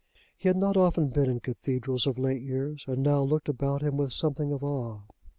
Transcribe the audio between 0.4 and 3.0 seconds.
had not often been in cathedrals of late years,